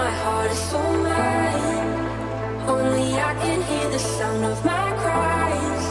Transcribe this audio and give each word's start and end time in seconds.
my 0.00 0.10
heart 0.24 0.50
is 0.50 0.62
so 0.72 0.82
mad. 1.04 1.60
Only 2.74 3.08
I 3.30 3.32
can 3.42 3.60
hear 3.70 3.86
the 3.96 4.02
sound 4.16 4.42
of 4.52 4.58
my 4.64 4.86
cries. 5.02 5.84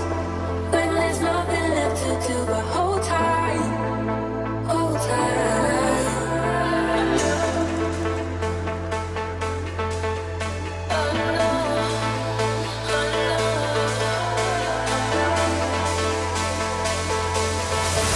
When 0.74 0.90
there's 0.98 1.22
nothing 1.32 1.68
left 1.78 1.98
to 2.06 2.12
do 2.28 2.38
but 2.50 2.66
hold 2.74 3.02
tight, 3.04 3.70
hold 4.72 4.98
tight. 5.08 6.08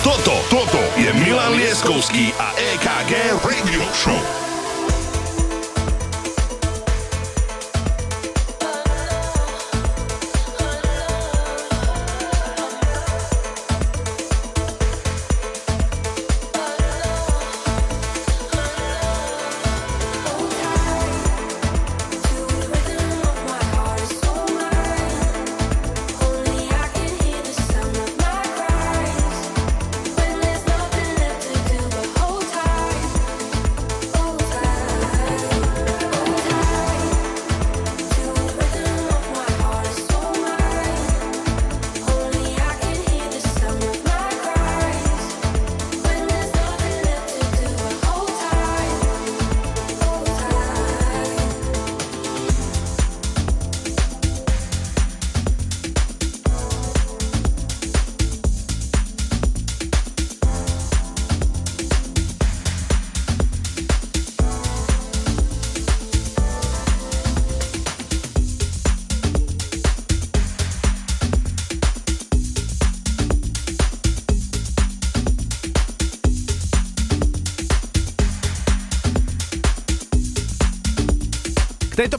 Toto, 0.03 0.35
Toto 0.49 0.81
je 1.03 1.09
Milan 1.21 1.53
Lieskovský 1.53 2.33
a 2.41 2.49
EKG 2.57 3.13
Radio 3.45 3.83
Show. 3.93 4.42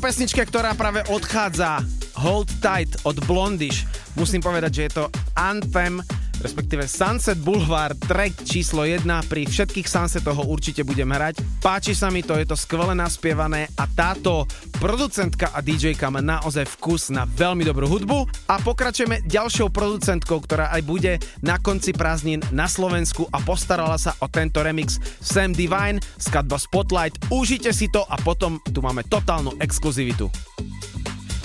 Pesničke, 0.04 0.44
ktorá 0.44 0.76
práve 0.76 1.00
odchádza. 1.08 1.80
Hold 2.20 2.60
Tight 2.60 3.08
od 3.08 3.24
Blondish, 3.24 3.88
musím 4.20 4.44
povedať, 4.44 4.70
že 4.76 4.82
je 4.84 4.92
to 5.00 5.04
anthem 5.32 6.04
respektíve 6.44 6.84
Sunset 6.84 7.40
Boulevard, 7.40 7.96
track 7.96 8.44
číslo 8.44 8.84
1, 8.84 9.08
pri 9.32 9.48
všetkých 9.48 9.88
Sunsetoch 9.88 10.36
ho 10.36 10.44
určite 10.44 10.84
budem 10.84 11.08
hrať. 11.08 11.40
Páči 11.64 11.96
sa 11.96 12.12
mi 12.12 12.20
to, 12.20 12.36
je 12.36 12.44
to 12.44 12.52
skvele 12.52 12.92
naspievané 12.92 13.72
a 13.80 13.88
táto 13.88 14.44
producentka 14.76 15.56
a 15.56 15.64
DJka 15.64 16.12
má 16.12 16.20
naozaj 16.20 16.68
vkus 16.76 17.08
na 17.08 17.24
veľmi 17.24 17.64
dobrú 17.64 17.88
hudbu 17.88 18.28
a 18.52 18.60
pokračujeme 18.60 19.24
ďalšou 19.24 19.72
producentkou, 19.72 20.44
ktorá 20.44 20.68
aj 20.76 20.82
bude 20.84 21.12
na 21.40 21.56
konci 21.56 21.96
prázdnin 21.96 22.44
na 22.52 22.68
Slovensku 22.68 23.24
a 23.32 23.40
postarala 23.40 23.96
sa 23.96 24.12
o 24.20 24.28
tento 24.28 24.60
remix 24.60 25.00
Sam 25.24 25.56
Divine, 25.56 26.04
skladba 26.20 26.60
Spotlight. 26.60 27.16
Užite 27.32 27.72
si 27.72 27.88
to 27.88 28.04
a 28.04 28.20
potom 28.20 28.60
tu 28.68 28.84
máme 28.84 29.00
totálnu 29.08 29.56
exkluzivitu. 29.64 30.28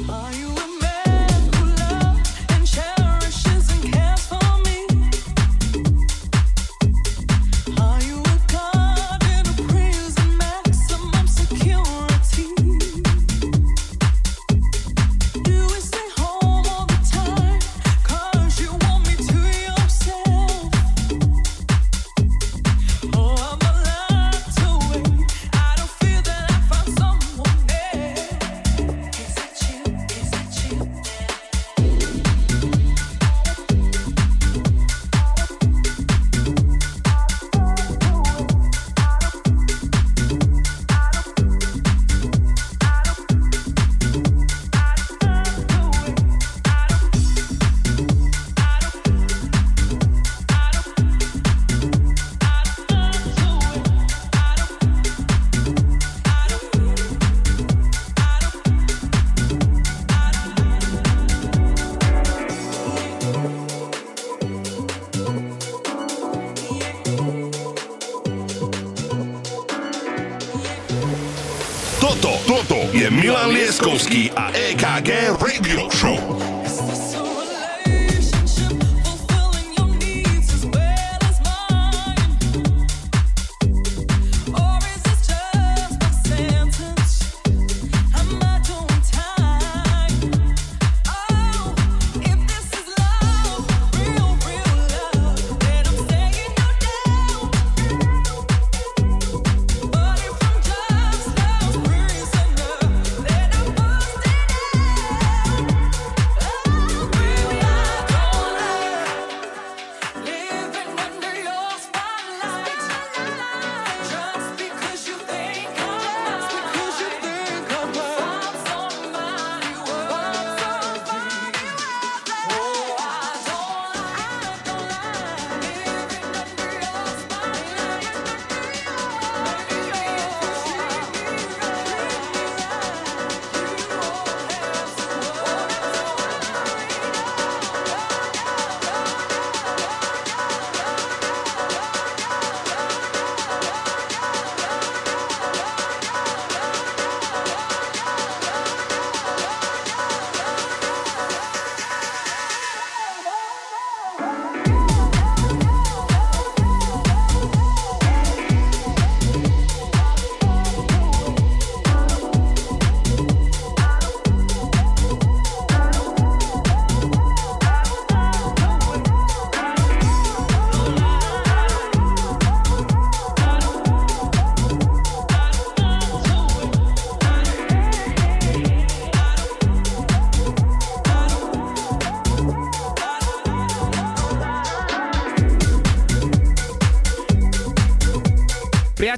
Are 0.09 0.34
you 0.35 0.49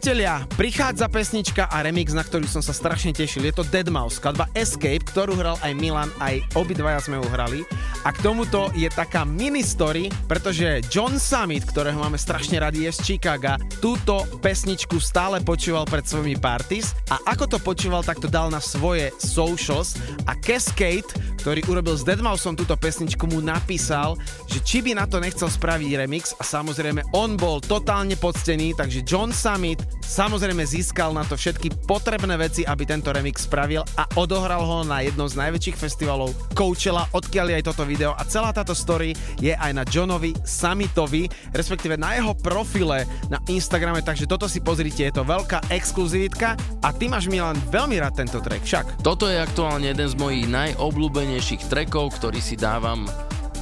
Priatelia, 0.01 0.49
prichádza 0.57 1.05
pesnička 1.13 1.69
a 1.69 1.85
remix, 1.85 2.09
na 2.17 2.25
ktorý 2.25 2.49
som 2.49 2.65
sa 2.65 2.73
strašne 2.73 3.13
tešil. 3.13 3.45
Je 3.45 3.53
to 3.53 3.61
Deadmau5, 3.61 4.17
skladba 4.17 4.49
Escape, 4.57 5.05
ktorú 5.05 5.37
hral 5.37 5.61
aj 5.61 5.77
Milan, 5.77 6.09
aj 6.17 6.41
obidvaja 6.57 7.05
sme 7.05 7.21
ju 7.21 7.25
hrali. 7.29 7.61
A 8.01 8.09
k 8.09 8.17
tomuto 8.25 8.73
je 8.73 8.89
taká 8.89 9.29
mini 9.29 9.61
story, 9.61 10.09
pretože 10.25 10.81
John 10.89 11.21
Summit, 11.21 11.69
ktorého 11.69 12.01
máme 12.01 12.17
strašne 12.17 12.57
radi, 12.57 12.89
je 12.89 12.97
z 12.97 13.13
Chicaga, 13.13 13.61
túto 13.77 14.25
pesničku 14.41 14.97
stále 14.97 15.37
počúval 15.45 15.85
pred 15.85 16.01
svojimi 16.01 16.33
parties 16.41 16.97
a 17.13 17.21
ako 17.37 17.45
to 17.45 17.57
počúval, 17.61 18.01
tak 18.01 18.17
to 18.17 18.25
dal 18.25 18.49
na 18.49 18.57
svoje 18.57 19.13
socials 19.21 20.01
a 20.25 20.33
Cascade, 20.33 21.13
ktorý 21.41 21.65
urobil 21.65 21.97
s 21.97 22.05
Deadmau5 22.05 22.53
túto 22.53 22.77
pesničku, 22.77 23.25
mu 23.25 23.41
napísal, 23.41 24.13
že 24.45 24.61
či 24.61 24.85
by 24.85 24.93
na 24.93 25.09
to 25.09 25.17
nechcel 25.17 25.49
spraviť 25.49 25.97
remix 25.97 26.37
a 26.37 26.45
samozrejme 26.45 27.01
on 27.17 27.33
bol 27.33 27.57
totálne 27.57 28.13
poctený, 28.13 28.77
takže 28.77 29.01
John 29.01 29.33
Summit 29.33 29.81
samozrejme 30.05 30.61
získal 30.61 31.09
na 31.17 31.25
to 31.25 31.33
všetky 31.33 31.89
potrebné 31.89 32.37
veci, 32.37 32.61
aby 32.61 32.85
tento 32.85 33.09
remix 33.09 33.49
spravil 33.49 33.81
a 33.97 34.05
odohral 34.21 34.61
ho 34.61 34.85
na 34.85 35.01
jednom 35.01 35.25
z 35.25 35.41
najväčších 35.41 35.81
festivalov 35.81 36.37
Coachella, 36.53 37.09
odkiaľ 37.17 37.49
je 37.49 37.57
aj 37.57 37.65
toto 37.73 37.83
video 37.89 38.13
a 38.13 38.21
celá 38.29 38.53
táto 38.53 38.77
story 38.77 39.17
je 39.41 39.57
aj 39.57 39.71
na 39.73 39.81
Johnovi 39.81 40.37
Summitovi, 40.45 41.25
respektíve 41.57 41.97
na 41.97 42.21
jeho 42.21 42.37
profile 42.37 43.09
na 43.33 43.41
Instagrame, 43.49 44.05
takže 44.05 44.29
toto 44.29 44.45
si 44.45 44.61
pozrite, 44.61 45.09
je 45.09 45.17
to 45.17 45.25
veľká 45.25 45.73
exkluzivitka 45.73 46.53
a 46.85 46.93
ty 46.93 47.09
máš 47.09 47.25
Milan 47.25 47.57
veľmi 47.73 47.97
rád 47.97 48.21
tento 48.21 48.37
track 48.37 48.61
však. 48.61 48.85
Toto 49.01 49.25
je 49.25 49.41
aktuálne 49.41 49.89
jeden 49.89 50.05
z 50.05 50.13
mojich 50.21 50.45
najobľúbenejších 50.45 51.30
trackov, 51.69 52.17
ktorý 52.19 52.41
si 52.43 52.59
dávam 52.59 53.07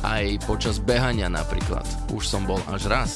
aj 0.01 0.41
počas 0.47 0.79
behania 0.79 1.27
napríklad. 1.27 1.83
Už 2.15 2.25
som 2.25 2.47
bol 2.47 2.61
až 2.71 2.87
raz. 2.87 3.11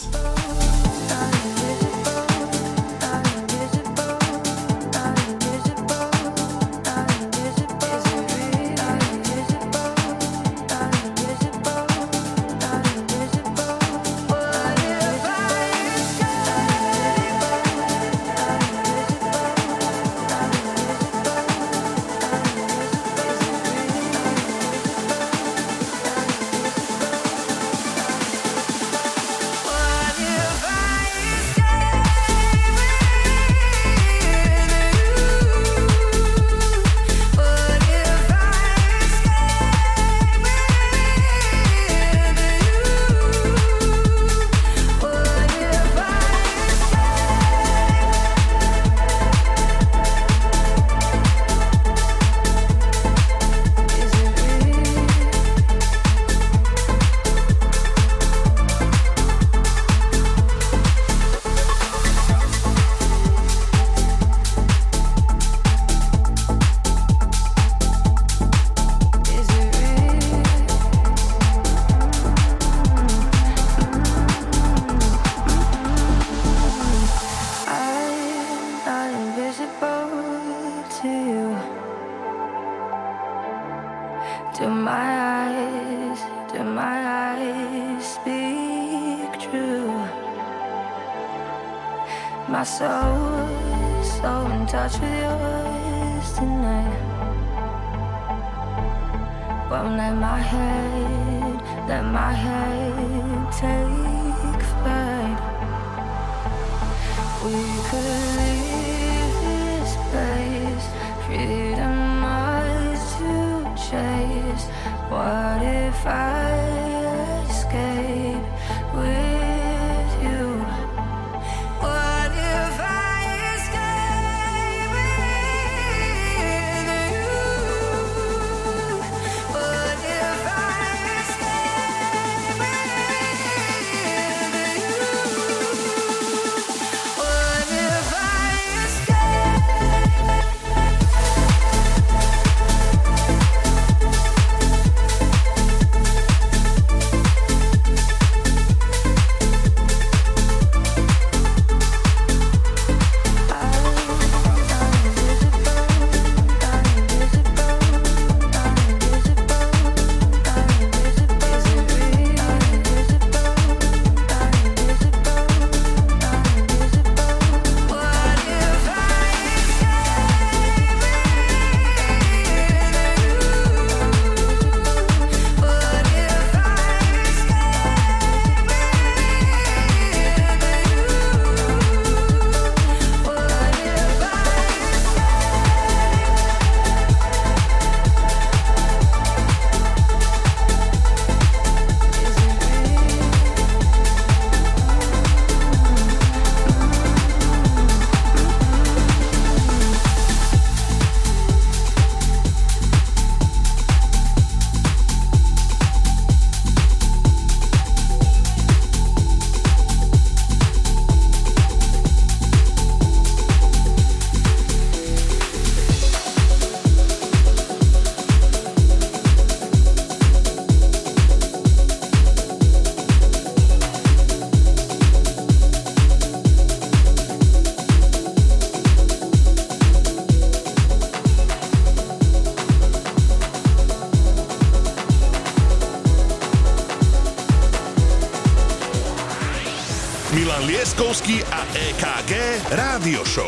EKG 243.03 243.13
Rádio 243.13 243.25
Show. 243.25 243.43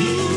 you. 0.00 0.31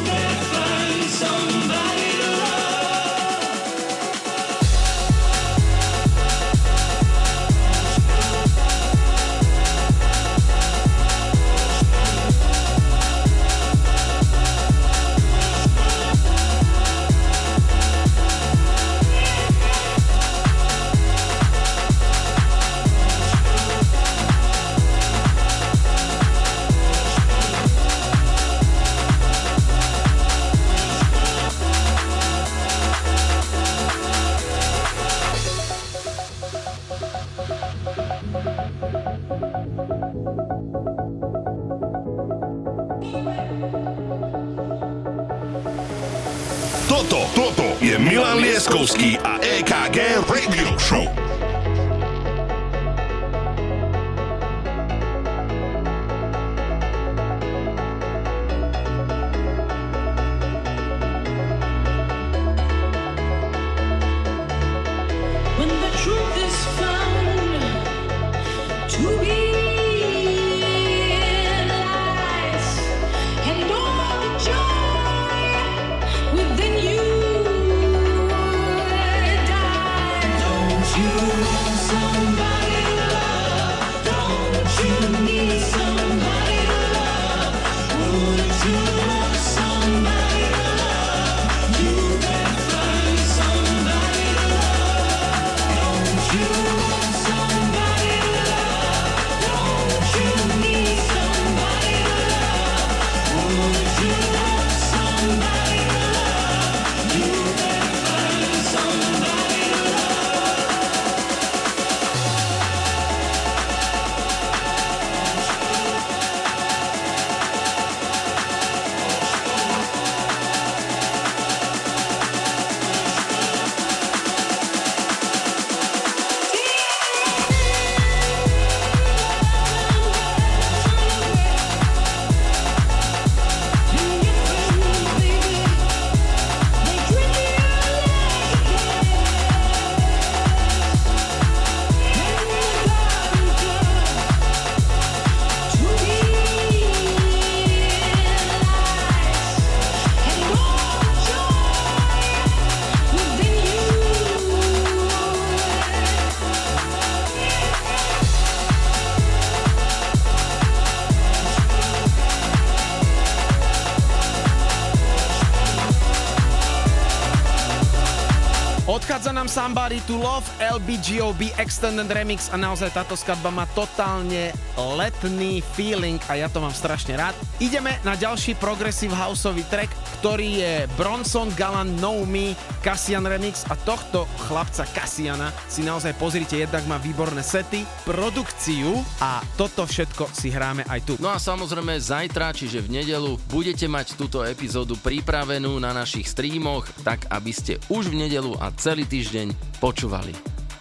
Somebody 169.66 169.98
to 170.06 170.22
Love, 170.22 170.46
LBGOB 170.62 171.58
Extended 171.58 172.06
Remix 172.14 172.54
a 172.54 172.58
naozaj 172.62 172.94
táto 172.94 173.18
skladba 173.18 173.50
má 173.50 173.66
totálne 173.74 174.54
letný 174.78 175.66
feeling 175.74 176.22
a 176.30 176.38
ja 176.38 176.46
to 176.54 176.62
mám 176.62 176.70
strašne 176.70 177.18
rád. 177.18 177.34
Ideme 177.58 177.98
na 178.06 178.14
ďalší 178.14 178.62
progressive 178.62 179.18
houseový 179.18 179.66
track, 179.66 179.90
ktorý 180.26 180.58
je 180.58 180.74
Bronson 180.98 181.54
Galan 181.54 182.02
No 182.02 182.26
Me 182.26 182.58
Cassian 182.82 183.30
Remix 183.30 183.62
a 183.70 183.78
tohto 183.78 184.26
chlapca 184.50 184.82
Cassiana 184.90 185.54
si 185.70 185.86
naozaj 185.86 186.18
pozrite, 186.18 186.58
jednak 186.58 186.82
má 186.90 186.98
výborné 186.98 187.46
sety, 187.46 187.86
produkciu 188.10 189.06
a 189.22 189.46
toto 189.54 189.86
všetko 189.86 190.26
si 190.34 190.50
hráme 190.50 190.82
aj 190.90 191.06
tu. 191.06 191.14
No 191.22 191.30
a 191.30 191.38
samozrejme 191.38 192.02
zajtra, 192.02 192.58
čiže 192.58 192.82
v 192.82 193.06
nedelu, 193.06 193.38
budete 193.54 193.86
mať 193.86 194.18
túto 194.18 194.42
epizódu 194.42 194.98
pripravenú 194.98 195.78
na 195.78 195.94
našich 195.94 196.26
streamoch, 196.26 196.90
tak 197.06 197.30
aby 197.30 197.54
ste 197.54 197.78
už 197.94 198.10
v 198.10 198.26
nedelu 198.26 198.58
a 198.58 198.74
celý 198.82 199.06
týždeň 199.06 199.78
počúvali. 199.78 200.34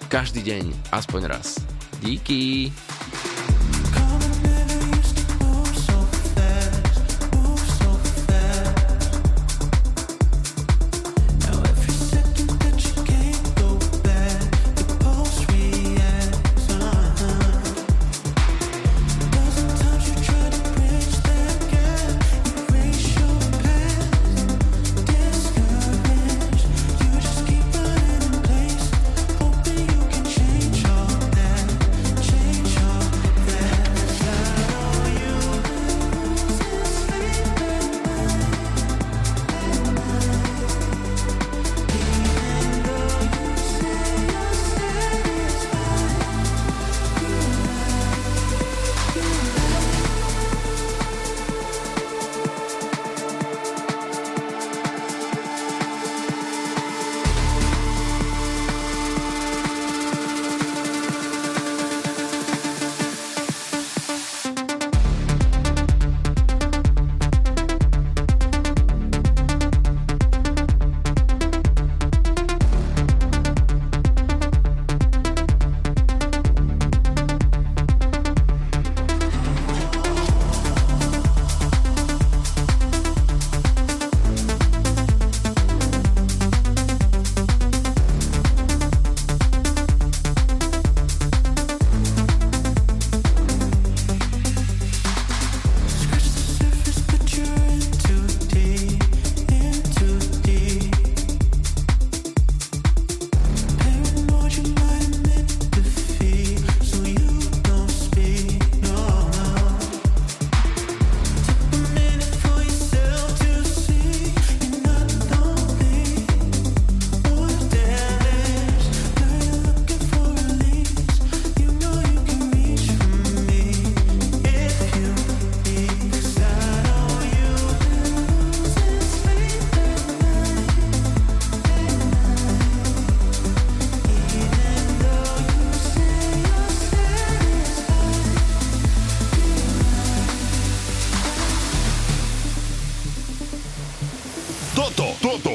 Každý 0.09 0.41
deň, 0.41 0.73
aspoň 0.89 1.21
raz. 1.29 1.61
Díky! 2.01 2.73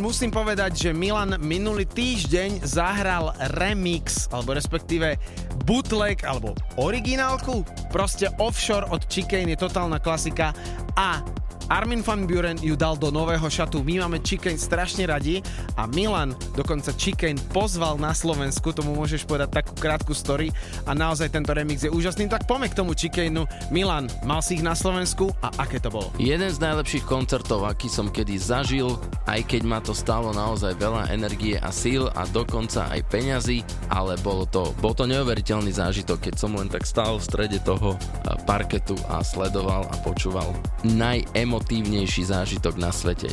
Musím 0.00 0.32
povedať, 0.32 0.88
že 0.88 0.90
Milan 0.92 1.36
minulý 1.40 1.88
týždeň 1.88 2.64
zahral 2.64 3.32
remix, 3.58 4.28
alebo 4.28 4.52
respektíve 4.56 5.16
bootleg, 5.64 6.24
alebo 6.24 6.52
originálku. 6.76 7.64
Proste 7.88 8.28
offshore 8.40 8.88
od 8.92 9.04
Chicane 9.08 9.52
je 9.52 9.58
totálna 9.58 10.00
klasika 10.00 10.52
a 10.96 11.20
Armin 11.72 12.04
van 12.04 12.28
Buren 12.28 12.60
ju 12.60 12.76
dal 12.76 13.00
do 13.00 13.08
nového 13.08 13.48
šatu. 13.48 13.80
My 13.80 14.04
máme 14.04 14.20
Chicane 14.20 14.60
strašne 14.60 15.08
radi 15.08 15.40
a 15.80 15.88
Milan 15.88 16.36
dokonca 16.52 16.92
Chicane 16.92 17.40
pozval 17.48 17.96
na 17.96 18.12
Slovensku, 18.12 18.76
tomu 18.76 18.92
môžeš 18.92 19.24
povedať 19.24 19.62
takú 19.62 19.72
krátku 19.80 20.12
story 20.12 20.52
a 20.84 20.92
naozaj 20.92 21.32
tento 21.32 21.54
remix 21.56 21.86
je 21.86 21.88
úžasný. 21.88 22.28
Tak 22.28 22.44
pome 22.44 22.68
k 22.68 22.76
tomu 22.76 22.92
Chicaneu. 22.92 23.48
Milan, 23.72 24.10
mal 24.26 24.44
si 24.44 24.60
ich 24.60 24.64
na 24.66 24.76
Slovensku 24.76 25.32
a 25.40 25.48
aké 25.56 25.80
to 25.80 25.88
bolo? 25.88 26.12
Jeden 26.20 26.52
z 26.52 26.60
najlepších 26.60 27.08
koncertov, 27.08 27.64
aký 27.64 27.88
som 27.88 28.12
kedy 28.12 28.36
zažil, 28.36 29.00
aj 29.32 29.48
keď 29.48 29.62
ma 29.64 29.80
to 29.80 29.96
stalo 29.96 30.28
naozaj 30.36 30.76
veľa 30.76 31.08
energie 31.08 31.56
a 31.56 31.72
síl 31.72 32.04
a 32.12 32.28
dokonca 32.28 32.92
aj 32.92 33.00
peňazí, 33.08 33.64
ale 33.88 34.20
bolo 34.20 34.44
to, 34.44 34.76
bol 34.84 34.92
to 34.92 35.08
neuveriteľný 35.08 35.72
zážitok, 35.72 36.28
keď 36.28 36.34
som 36.36 36.52
len 36.52 36.68
tak 36.68 36.84
stál 36.84 37.16
v 37.16 37.24
strede 37.24 37.58
toho 37.64 37.96
parketu 38.44 38.92
a 39.08 39.24
sledoval 39.24 39.88
a 39.88 39.96
počúval 40.04 40.52
najemotívnejší 40.84 42.28
zážitok 42.28 42.76
na 42.76 42.92
svete. 42.92 43.32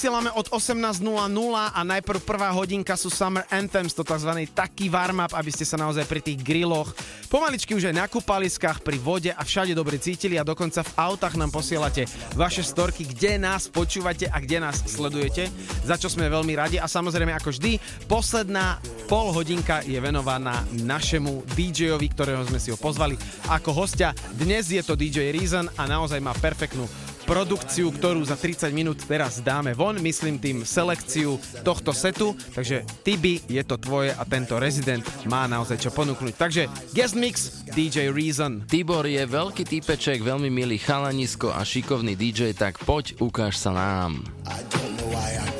vysielame 0.00 0.32
od 0.32 0.48
18.00 0.48 1.04
a 1.76 1.80
najprv 1.84 2.24
prvá 2.24 2.48
hodinka 2.56 2.96
sú 2.96 3.12
Summer 3.12 3.44
Anthems, 3.52 3.92
to 3.92 4.00
tzv. 4.00 4.32
taký 4.48 4.88
warm-up, 4.88 5.36
aby 5.36 5.52
ste 5.52 5.68
sa 5.68 5.76
naozaj 5.76 6.08
pri 6.08 6.24
tých 6.24 6.40
grilloch 6.40 6.88
pomaličky 7.28 7.76
už 7.76 7.92
aj 7.92 8.00
na 8.00 8.08
kúpaliskách, 8.08 8.80
pri 8.80 8.96
vode 8.96 9.28
a 9.28 9.44
všade 9.44 9.76
dobre 9.76 10.00
cítili 10.00 10.40
a 10.40 10.48
dokonca 10.48 10.80
v 10.88 10.94
autách 10.96 11.36
nám 11.36 11.52
posielate 11.52 12.08
vaše 12.32 12.64
storky, 12.64 13.04
kde 13.04 13.44
nás 13.44 13.68
počúvate 13.68 14.24
a 14.24 14.40
kde 14.40 14.64
nás 14.64 14.80
sledujete, 14.88 15.52
za 15.84 16.00
čo 16.00 16.08
sme 16.08 16.32
veľmi 16.32 16.56
radi 16.56 16.80
a 16.80 16.88
samozrejme 16.88 17.36
ako 17.36 17.60
vždy, 17.60 17.76
posledná 18.08 18.80
pol 19.04 19.36
hodinka 19.36 19.84
je 19.84 20.00
venovaná 20.00 20.64
našemu 20.80 21.44
DJ-ovi, 21.52 22.08
ktorého 22.08 22.40
sme 22.48 22.56
si 22.56 22.72
ho 22.72 22.80
pozvali 22.80 23.20
ako 23.52 23.76
hostia. 23.76 24.16
Dnes 24.32 24.72
je 24.72 24.80
to 24.80 24.96
DJ 24.96 25.28
Reason 25.28 25.68
a 25.76 25.84
naozaj 25.84 26.24
má 26.24 26.32
perfektnú 26.40 26.88
produkciu, 27.30 27.94
ktorú 27.94 28.26
za 28.26 28.34
30 28.34 28.74
minút 28.74 29.06
teraz 29.06 29.38
dáme 29.38 29.70
von, 29.70 29.94
myslím 30.02 30.42
tým 30.42 30.66
selekciu 30.66 31.38
tohto 31.62 31.94
setu, 31.94 32.34
takže 32.50 32.82
Tibi, 33.06 33.38
je 33.46 33.62
to 33.62 33.78
tvoje 33.78 34.10
a 34.10 34.26
tento 34.26 34.58
rezident 34.58 35.06
má 35.30 35.46
naozaj 35.46 35.78
čo 35.78 35.94
ponúknuť. 35.94 36.34
Takže 36.34 36.66
guest 36.90 37.14
mix 37.14 37.62
DJ 37.70 38.10
Reason. 38.10 38.66
Tibor 38.66 39.06
je 39.06 39.22
veľký 39.22 39.62
typeček, 39.62 40.26
veľmi 40.26 40.50
milý 40.50 40.82
chalanisko 40.82 41.54
a 41.54 41.62
šikovný 41.62 42.18
DJ, 42.18 42.50
tak 42.50 42.82
poď, 42.82 43.14
ukáž 43.22 43.54
sa 43.62 43.70
nám. 43.70 44.26
I 44.50 44.58
don't 44.74 44.98
know 44.98 45.14
why 45.14 45.30
I 45.38 45.59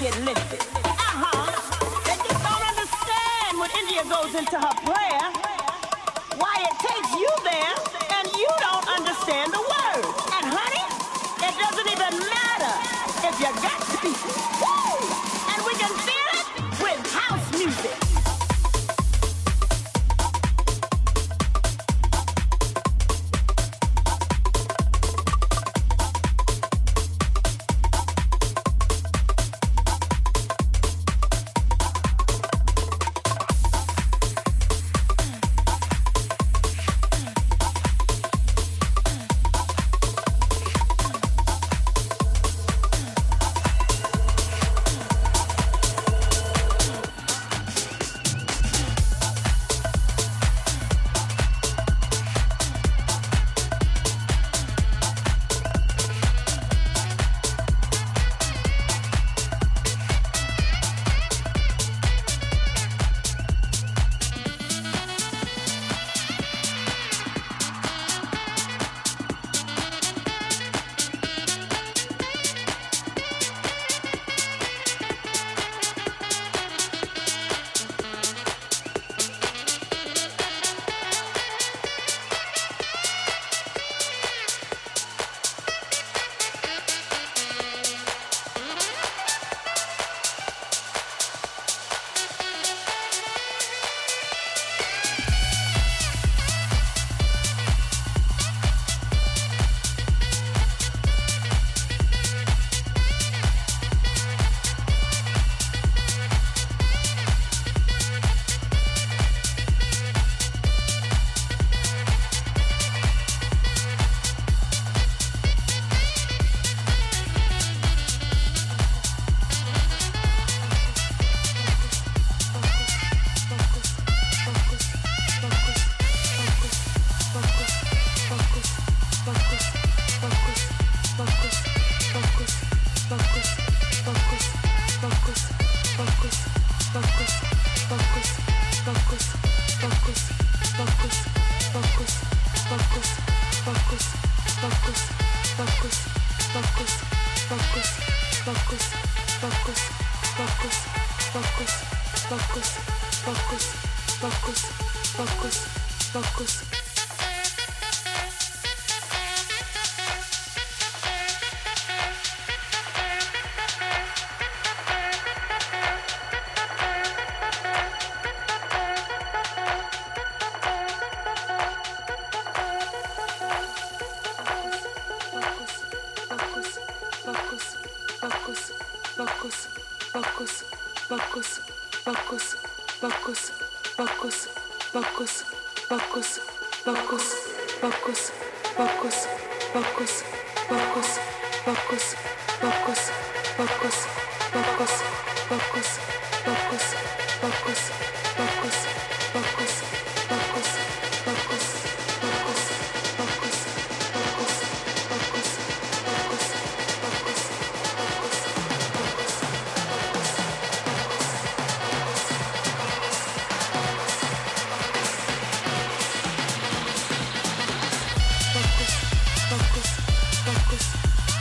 get 0.00 0.18
lifted. 0.24 0.60
Uh 0.60 0.96
huh. 0.96 1.52
They 2.08 2.16
just 2.24 2.40
don't 2.40 2.64
understand 2.72 3.60
when 3.60 3.70
India 3.84 4.02
goes 4.08 4.34
into 4.34 4.56
her 4.56 4.74
play. 4.80 5.09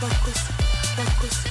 Z 0.02 1.49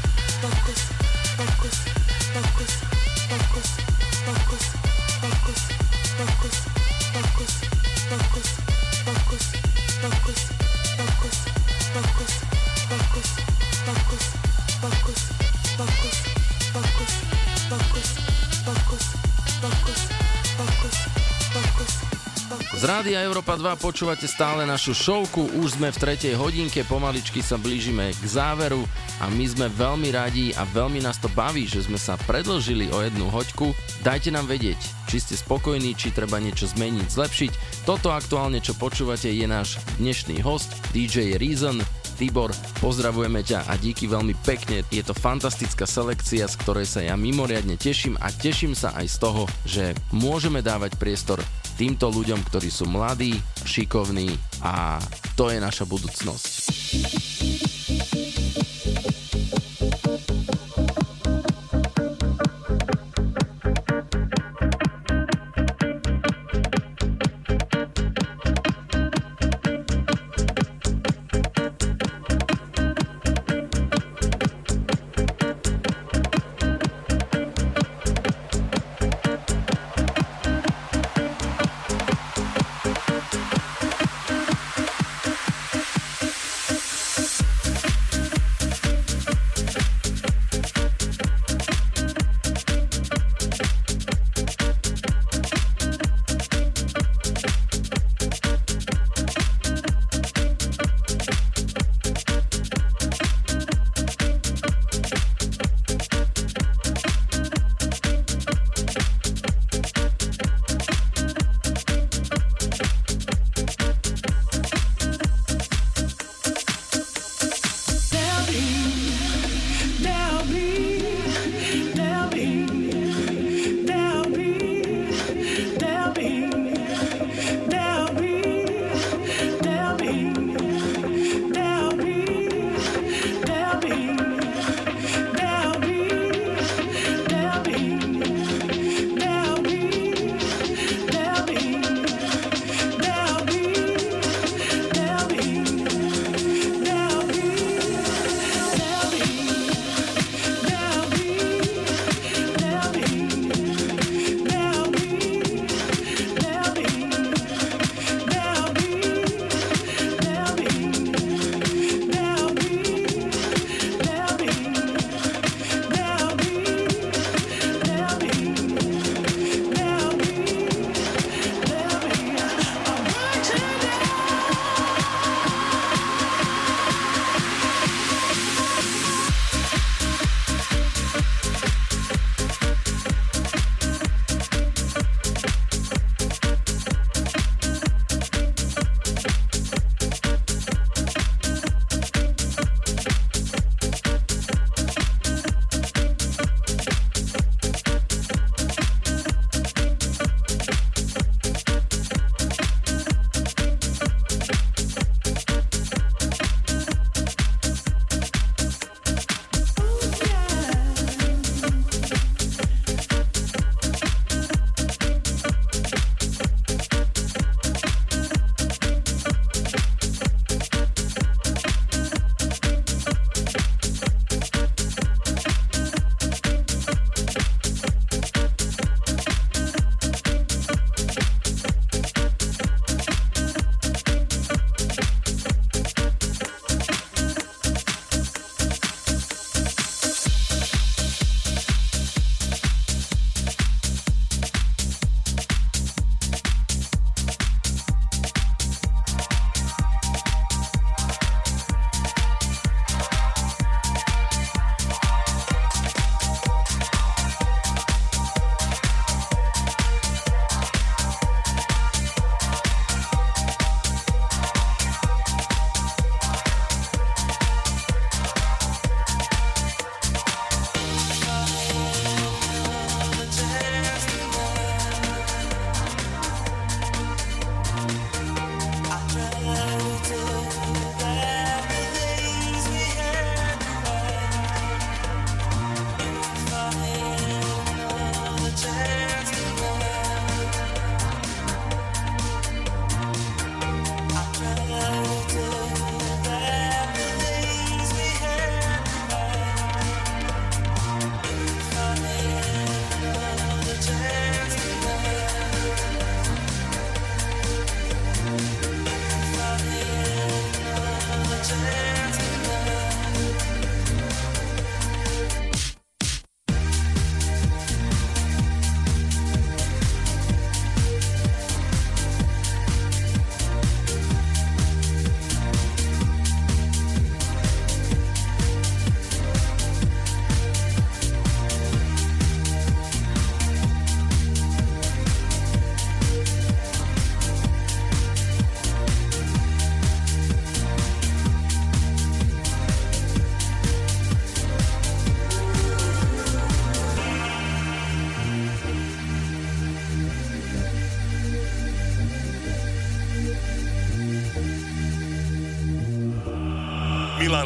Rádia 22.99 23.22
Európa 23.22 23.55
2 23.55 23.78
počúvate 23.78 24.26
stále 24.26 24.66
našu 24.66 24.90
šovku, 24.90 25.62
už 25.62 25.78
sme 25.78 25.94
v 25.94 26.03
tretej 26.03 26.34
hodinke, 26.34 26.82
pomaličky 26.82 27.46
sa 27.46 27.55
blížime 27.55 28.11
k 28.11 28.24
záveru 28.26 28.82
a 29.22 29.30
my 29.30 29.46
sme 29.46 29.70
veľmi 29.70 30.11
radi 30.11 30.51
a 30.59 30.66
veľmi 30.66 30.99
nás 31.07 31.22
to 31.22 31.30
baví, 31.30 31.62
že 31.62 31.86
sme 31.86 31.94
sa 31.94 32.18
predlžili 32.26 32.90
o 32.90 32.99
jednu 32.99 33.30
hoďku. 33.30 33.70
Dajte 34.03 34.34
nám 34.34 34.51
vedieť, 34.51 34.82
či 35.07 35.22
ste 35.22 35.38
spokojní, 35.38 35.94
či 35.94 36.11
treba 36.11 36.42
niečo 36.42 36.66
zmeniť, 36.74 37.07
zlepšiť. 37.07 37.53
Toto 37.86 38.11
aktuálne, 38.11 38.59
čo 38.59 38.74
počúvate, 38.74 39.30
je 39.30 39.46
náš 39.46 39.78
dnešný 40.03 40.42
host, 40.42 40.74
DJ 40.90 41.38
Reason, 41.38 41.78
Tibor, 42.18 42.51
pozdravujeme 42.82 43.46
ťa 43.46 43.70
a 43.70 43.78
díky 43.78 44.11
veľmi 44.11 44.34
pekne. 44.42 44.82
Je 44.90 45.07
to 45.07 45.14
fantastická 45.14 45.86
selekcia, 45.86 46.51
z 46.51 46.59
ktorej 46.66 46.90
sa 46.90 46.99
ja 47.07 47.14
mimoriadne 47.14 47.78
teším 47.78 48.18
a 48.18 48.34
teším 48.34 48.74
sa 48.74 48.90
aj 48.99 49.07
z 49.07 49.16
toho, 49.22 49.42
že 49.62 49.94
môžeme 50.11 50.59
dávať 50.59 50.99
priestor 50.99 51.38
týmto 51.79 52.11
ľuďom, 52.11 52.43
ktorí 52.51 52.74
sú 52.74 52.91
mladí, 52.91 53.39
šikovní 53.62 54.35
a 54.66 54.99
to 55.39 55.55
je 55.55 55.62
naša 55.62 55.87
budúcnosť. 55.87 57.28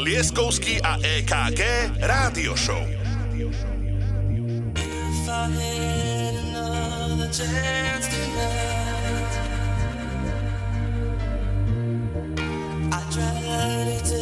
Lieskovský 0.02 0.82
a 0.82 0.98
EKG 0.98 1.62
Rádio 2.02 2.58
Show. 2.58 2.82
I 12.92 13.00
tried 13.14 14.04
to 14.10 14.21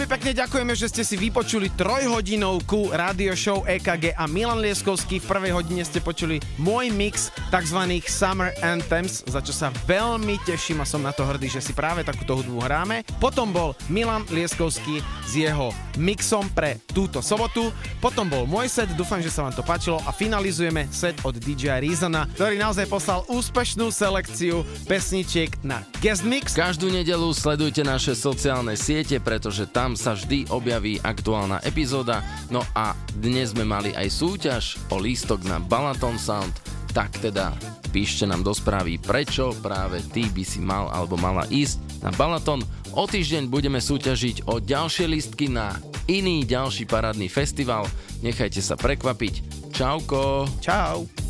Veľmi 0.00 0.16
pekne 0.16 0.32
ďakujeme, 0.32 0.72
že 0.72 0.88
ste 0.88 1.04
si 1.04 1.12
vypočuli 1.20 1.68
trojhodinovku 1.76 2.88
radio 2.96 3.36
show 3.36 3.68
EKG 3.68 4.16
a 4.16 4.24
Milan 4.24 4.64
Lieskovský. 4.64 5.20
V 5.20 5.28
prvej 5.28 5.52
hodine 5.52 5.84
ste 5.84 6.00
počuli 6.00 6.40
môj 6.56 6.88
mix 6.88 7.28
tzv. 7.50 7.80
Summer 8.06 8.54
Anthems, 8.62 9.26
za 9.26 9.42
čo 9.42 9.50
sa 9.50 9.74
veľmi 9.84 10.38
teším 10.46 10.80
a 10.80 10.88
som 10.88 11.02
na 11.02 11.10
to 11.10 11.26
hrdý, 11.26 11.50
že 11.50 11.60
si 11.60 11.74
práve 11.74 12.06
takúto 12.06 12.38
hudbu 12.38 12.62
hráme. 12.62 13.02
Potom 13.18 13.50
bol 13.50 13.74
Milan 13.90 14.22
Lieskovský 14.30 15.02
s 15.26 15.32
jeho 15.34 15.74
mixom 15.98 16.46
pre 16.54 16.78
túto 16.94 17.18
sobotu. 17.20 17.74
Potom 17.98 18.30
bol 18.30 18.46
môj 18.46 18.70
set, 18.70 18.88
dúfam, 18.94 19.18
že 19.18 19.34
sa 19.34 19.44
vám 19.44 19.54
to 19.54 19.66
páčilo 19.66 19.98
a 20.06 20.14
finalizujeme 20.14 20.86
set 20.94 21.18
od 21.26 21.34
DJ 21.36 21.82
Reasona, 21.82 22.30
ktorý 22.38 22.56
naozaj 22.56 22.86
poslal 22.86 23.26
úspešnú 23.26 23.90
selekciu 23.90 24.62
pesničiek 24.86 25.50
na 25.66 25.82
guest 25.98 26.22
mix. 26.22 26.54
Každú 26.54 26.88
nedelu 26.88 27.28
sledujte 27.34 27.82
naše 27.82 28.14
sociálne 28.14 28.78
siete, 28.78 29.18
pretože 29.18 29.66
tam 29.66 29.98
sa 29.98 30.14
vždy 30.14 30.48
objaví 30.54 31.02
aktuálna 31.02 31.60
epizóda. 31.66 32.22
No 32.48 32.62
a 32.78 32.94
dnes 33.18 33.52
sme 33.52 33.66
mali 33.66 33.90
aj 33.98 34.08
súťaž 34.08 34.64
o 34.94 35.02
lístok 35.02 35.42
na 35.44 35.58
Balaton 35.58 36.14
Sound. 36.14 36.79
Tak 36.90 37.22
teda 37.22 37.54
píšte 37.94 38.26
nám 38.26 38.42
do 38.42 38.54
správy, 38.54 38.98
prečo 38.98 39.54
práve 39.62 40.02
ty 40.10 40.26
by 40.30 40.42
si 40.46 40.58
mal 40.58 40.90
alebo 40.90 41.14
mala 41.14 41.46
ísť 41.50 42.02
na 42.02 42.10
Balaton. 42.10 42.62
O 42.94 43.06
týždeň 43.06 43.46
budeme 43.46 43.78
súťažiť 43.78 44.50
o 44.50 44.58
ďalšie 44.58 45.06
lístky 45.06 45.46
na 45.46 45.78
iný 46.10 46.42
ďalší 46.42 46.90
parádny 46.90 47.30
festival. 47.30 47.86
Nechajte 48.26 48.58
sa 48.58 48.74
prekvapiť. 48.74 49.70
Čauko! 49.70 50.50
Čau! 50.58 51.29